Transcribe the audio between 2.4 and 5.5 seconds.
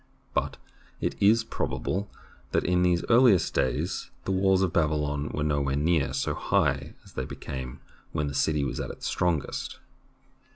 that in these earliest days the walls of Babylon were